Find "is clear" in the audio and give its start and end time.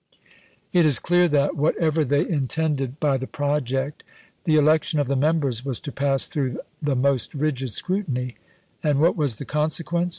0.83-1.27